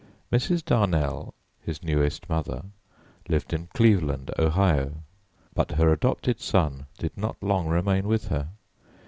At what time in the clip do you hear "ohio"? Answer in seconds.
4.39-5.03